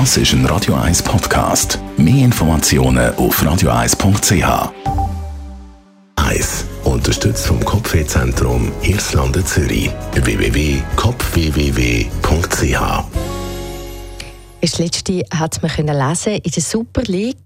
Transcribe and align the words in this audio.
Das 0.00 0.16
ist 0.16 0.32
ein 0.32 0.44
Radio 0.46 0.74
1 0.74 1.04
Podcast. 1.04 1.78
Mehr 1.96 2.24
Informationen 2.24 3.14
auf 3.14 3.40
radio1.ch. 3.40 4.72
1. 6.16 6.64
Unterstützt 6.82 7.46
vom 7.46 7.64
Kopfwehzentrum 7.64 8.72
Irlande 8.82 9.44
Zürich. 9.44 9.92
www.kopfwww.ch 10.14 13.04
das 14.60 14.78
letzte 14.78 15.22
hat 15.30 15.60
man 15.60 15.70
können 15.70 15.94
lesen. 15.94 16.36
In 16.36 16.50
der 16.50 16.62
Super 16.62 17.02
League 17.02 17.36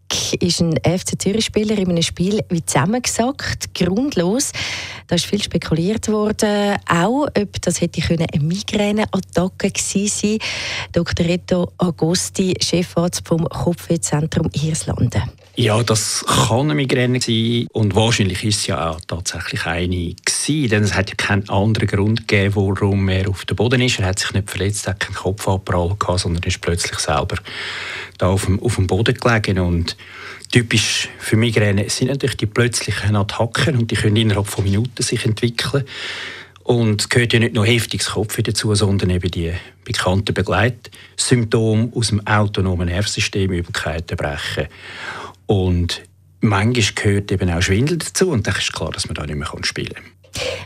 ist 0.40 0.60
ein 0.60 0.76
FC 0.76 1.20
Zürich-Spieler 1.20 1.76
in 1.76 1.90
einem 1.90 2.02
Spiel 2.02 2.44
wie 2.48 2.64
zusammengesackt, 2.64 3.74
grundlos. 3.74 4.52
Da 5.08 5.14
ist 5.14 5.24
viel 5.24 5.42
spekuliert 5.42 6.08
worden, 6.08 6.76
auch 6.86 7.28
ob 7.34 7.62
das 7.62 7.80
hätte 7.80 8.02
eine 8.10 8.26
Migräneattacke 8.44 9.70
gewesen 9.70 10.06
sein. 10.06 10.38
Dr. 10.92 11.24
Reto 11.24 11.72
Agosti, 11.78 12.54
Chefarzt 12.62 13.26
vom 13.26 13.48
Kopfwehzentrum 13.48 14.50
Irlande. 14.52 15.22
Ja, 15.56 15.82
das 15.82 16.24
kann 16.26 16.66
eine 16.66 16.74
Migräne 16.74 17.20
sein 17.20 17.66
und 17.72 17.96
wahrscheinlich 17.96 18.44
ist 18.44 18.58
es 18.58 18.66
ja 18.68 18.90
auch 18.90 19.00
tatsächlich 19.06 19.64
eine 19.66 20.14
gewesen, 20.14 20.68
denn 20.68 20.84
es 20.84 20.94
hat 20.94 21.08
ja 21.08 21.16
keinen 21.16 21.48
anderen 21.48 21.88
Grund 21.88 22.28
gegeben, 22.28 22.54
warum 22.54 23.08
er 23.08 23.28
auf 23.28 23.44
dem 23.46 23.56
Boden 23.56 23.80
ist. 23.80 23.98
Er 23.98 24.06
hat 24.06 24.18
sich 24.18 24.32
nicht 24.34 24.48
verletzt, 24.48 24.86
hat 24.86 25.00
keinen 25.00 25.14
Kopfabprall 25.14 25.96
gehabt, 25.98 26.20
sondern 26.20 26.44
ist 26.44 26.60
plötzlich 26.60 26.98
selber 27.00 27.38
da 28.18 28.28
auf 28.28 28.46
dem, 28.46 28.60
auf 28.60 28.74
dem 28.76 28.86
Boden 28.86 29.14
gelegen 29.14 29.58
und 29.60 29.96
typisch 30.50 31.08
für 31.18 31.36
Migräne 31.36 31.88
sind 31.88 32.08
natürlich 32.08 32.36
die 32.36 32.46
plötzlichen 32.46 33.16
Attacken 33.16 33.76
und 33.76 33.90
die 33.90 33.96
können 33.96 34.16
innerhalb 34.16 34.46
von 34.46 34.64
Minuten 34.64 35.02
sich 35.02 35.24
entwickeln. 35.24 35.84
Und 36.64 37.08
gehört 37.08 37.32
ja 37.32 37.38
nicht 37.38 37.54
nur 37.54 37.64
heftiges 37.64 38.10
Kopf 38.10 38.36
dazu, 38.42 38.74
sondern 38.74 39.08
eben 39.08 39.30
die 39.30 39.54
bekannten 39.84 40.34
Begleitsymptome 40.34 41.92
aus 41.94 42.08
dem 42.08 42.26
autonomen 42.26 42.88
Nervensystem, 42.88 43.50
Übelkeiten, 43.50 44.18
Brechen. 44.18 44.66
Und 45.46 46.02
manchmal 46.40 46.94
gehört 46.94 47.32
eben 47.32 47.50
auch 47.50 47.62
Schwindel 47.62 47.96
dazu 47.96 48.30
und 48.30 48.46
dann 48.46 48.54
ist 48.54 48.74
klar, 48.74 48.90
dass 48.90 49.06
man 49.06 49.14
da 49.14 49.24
nicht 49.24 49.36
mehr 49.36 49.48
spielen 49.62 49.94
kann. 49.94 50.17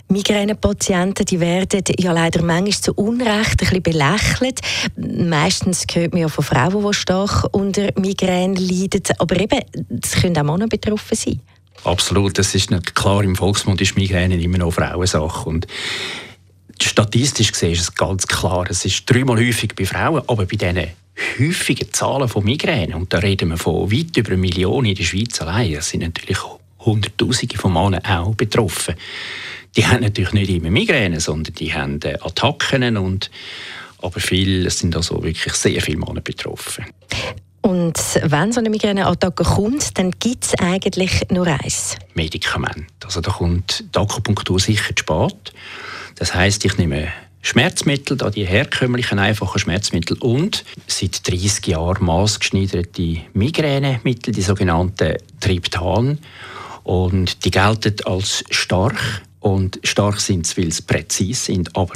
Migränepatienten 0.08 1.24
die 1.26 1.40
werden 1.40 1.82
ja 1.98 2.12
leider 2.12 2.42
manchmal 2.42 2.72
zu 2.72 2.92
Unrecht 2.94 3.62
ein 3.62 3.68
bisschen 3.68 3.82
belächelt. 3.82 4.60
Meistens 4.96 5.86
hört 5.92 6.12
man 6.12 6.22
ja 6.22 6.28
von 6.28 6.44
Frauen, 6.44 6.84
die 6.84 6.94
stark 6.94 7.48
unter 7.52 7.88
Migräne 7.98 8.58
leiden. 8.58 9.02
Aber 9.18 9.40
eben, 9.40 9.60
es 10.02 10.12
können 10.12 10.36
auch 10.36 10.42
Männer 10.42 10.68
betroffen 10.68 11.16
sein. 11.16 11.40
Absolut, 11.84 12.38
das 12.38 12.54
ist 12.54 12.70
nicht 12.70 12.94
klar. 12.94 13.24
Im 13.24 13.36
Volksmund 13.36 13.80
ist 13.80 13.96
Migräne 13.96 14.40
immer 14.40 14.58
noch 14.58 14.72
Frauensache. 14.72 15.48
Und 15.48 15.66
statistisch 16.80 17.52
gesehen 17.52 17.72
ist 17.72 17.80
es 17.80 17.94
ganz 17.94 18.26
klar, 18.26 18.66
es 18.68 18.84
ist 18.84 19.08
dreimal 19.10 19.38
häufig 19.38 19.74
bei 19.74 19.84
Frauen, 19.84 20.22
aber 20.26 20.46
bei 20.46 20.56
diesen 20.56 20.88
häufigen 21.38 21.92
Zahlen 21.92 22.28
von 22.28 22.44
Migräne, 22.44 22.96
und 22.96 23.12
da 23.12 23.18
reden 23.18 23.50
wir 23.50 23.58
von 23.58 23.90
weit 23.90 24.16
über 24.16 24.32
eine 24.32 24.38
Million 24.38 24.84
in 24.84 24.94
der 24.94 25.04
Schweiz 25.04 25.40
allein, 25.40 25.74
das 25.74 25.88
sind 25.88 26.02
natürlich 26.02 26.38
Hunderttausende 26.84 27.58
von 27.58 27.72
Männern 27.72 28.04
auch 28.04 28.34
betroffen. 28.34 28.94
Die 29.76 29.86
haben 29.86 30.02
natürlich 30.02 30.32
nicht 30.32 30.50
immer 30.50 30.70
Migräne, 30.70 31.20
sondern 31.20 31.54
die 31.54 31.72
haben 31.72 32.00
äh, 32.02 32.18
Attacken 32.20 32.96
und 32.96 33.30
aber 33.98 34.20
viel, 34.20 34.66
es 34.66 34.80
sind 34.80 34.96
also 34.96 35.22
wirklich 35.22 35.52
sehr 35.54 35.80
viele 35.80 35.98
Männer 35.98 36.20
betroffen. 36.20 36.84
Und 37.62 37.96
wenn 38.24 38.52
so 38.52 38.58
eine 38.58 38.70
Migräneattacke 38.70 39.44
kommt, 39.44 39.96
dann 39.96 40.10
gibt 40.10 40.44
es 40.44 40.54
eigentlich 40.58 41.30
nur 41.30 41.46
eins. 41.46 41.96
Medikament. 42.14 42.86
Also 43.04 43.20
da 43.20 43.30
kommt 43.30 43.84
die 43.94 43.98
Akupunktur 43.98 44.58
sicher 44.58 44.94
zu 44.96 45.04
spät. 45.04 45.52
Das 46.16 46.34
heißt, 46.34 46.64
ich 46.64 46.76
nehme 46.76 47.08
Schmerzmittel, 47.40 48.16
da 48.16 48.30
die 48.30 48.44
herkömmlichen 48.44 49.20
einfachen 49.20 49.58
Schmerzmittel 49.58 50.16
und 50.18 50.64
seit 50.86 51.28
30 51.28 51.68
Jahren 51.68 52.04
maßgeschneiderte 52.04 53.18
Migränemittel, 53.32 54.32
die 54.34 54.42
sogenannten 54.42 55.16
Triptan. 55.40 56.18
Und 56.82 57.44
die 57.44 57.52
gelten 57.52 57.94
als 58.04 58.44
stark 58.50 59.22
und 59.42 59.80
stark 59.82 60.20
sind 60.20 60.46
sie, 60.46 60.62
weil 60.62 60.72
sie 60.72 60.82
präzise 60.82 61.44
sind, 61.44 61.76
aber 61.76 61.94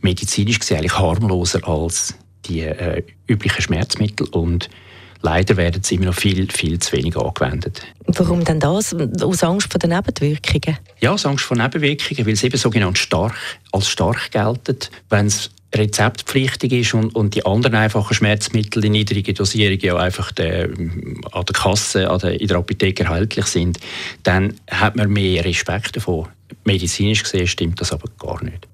medizinisch 0.00 0.60
gesehen 0.60 0.78
eigentlich 0.78 0.98
harmloser 0.98 1.66
als 1.66 2.14
die 2.44 2.60
äh, 2.60 3.02
üblichen 3.26 3.62
Schmerzmittel 3.62 4.28
und 4.28 4.68
leider 5.22 5.56
werden 5.56 5.82
sie 5.82 5.96
immer 5.96 6.06
noch 6.06 6.14
viel, 6.14 6.50
viel 6.50 6.78
zu 6.78 6.92
wenig 6.96 7.16
angewendet. 7.16 7.82
Warum 8.06 8.44
denn 8.44 8.60
das? 8.60 8.94
Aus 8.94 9.42
Angst 9.42 9.72
vor 9.72 9.78
den 9.78 9.90
Nebenwirkungen? 9.90 10.78
Ja, 11.00 11.12
aus 11.12 11.26
Angst 11.26 11.44
vor 11.44 11.56
Nebenwirkungen, 11.56 12.26
weil 12.26 12.36
sie 12.36 12.46
eben 12.46 12.58
sogenannt 12.58 12.98
stark, 12.98 13.34
als 13.72 13.88
stark 13.88 14.30
gelten. 14.30 14.78
Wenn 15.08 15.26
es 15.26 15.50
rezeptpflichtig 15.74 16.72
ist 16.72 16.94
und, 16.94 17.14
und 17.14 17.34
die 17.34 17.44
anderen 17.44 17.74
einfachen 17.74 18.14
Schmerzmittel 18.14 18.84
in 18.84 18.92
niedrigen 18.92 19.34
Dosierungen 19.34 19.80
ja 19.80 19.96
einfach 19.96 20.32
der, 20.32 20.68
an 20.68 21.44
der 21.44 21.54
Kasse, 21.54 22.08
an 22.08 22.20
der, 22.20 22.40
in 22.40 22.46
der 22.46 22.58
Apotheke 22.58 23.04
erhältlich 23.04 23.46
sind, 23.46 23.78
dann 24.22 24.54
hat 24.70 24.96
man 24.96 25.10
mehr 25.10 25.44
Respekt 25.44 25.96
davon. 25.96 26.28
Medizinisch 26.66 27.22
gesehen 27.22 27.46
stimmt 27.46 27.80
das 27.80 27.92
aber 27.92 28.08
gar 28.18 28.42
nicht. 28.42 28.66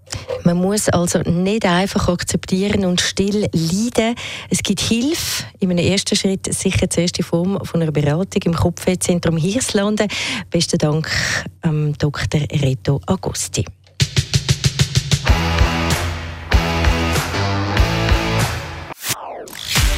Man 0.44 0.56
muss 0.56 0.88
also 0.88 1.20
nicht 1.20 1.64
einfach 1.66 2.08
akzeptieren 2.08 2.84
und 2.84 3.00
still 3.00 3.46
leiden. 3.52 4.14
Es 4.50 4.62
gibt 4.62 4.80
Hilfe. 4.80 5.44
In 5.60 5.70
einem 5.70 5.86
ersten 5.86 6.16
Schritt 6.16 6.52
sicher 6.52 6.88
zuerst 6.88 7.18
die 7.18 7.22
Form 7.22 7.64
von 7.64 7.82
einer 7.82 7.92
Beratung 7.92 8.42
im 8.44 8.54
Kopfwehzentrum 8.54 9.36
Hirslanden. 9.36 10.08
Besten 10.50 10.78
Dank 10.78 11.10
ähm, 11.62 11.94
Dr. 11.98 12.40
Reto 12.50 13.00
Agosti. 13.06 13.64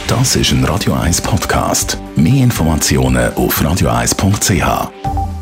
Das 0.08 0.36
ist 0.36 0.50
ein 0.50 0.64
Radio 0.64 0.94
1 0.94 1.22
Podcast. 1.22 1.98
Mehr 2.16 2.42
Informationen 2.42 3.32
auf 3.34 3.60
radio1.ch. 3.60 5.33